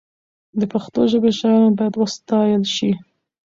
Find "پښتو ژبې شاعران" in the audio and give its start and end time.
0.73-1.73